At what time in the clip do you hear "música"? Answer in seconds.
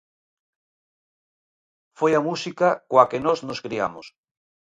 2.27-2.67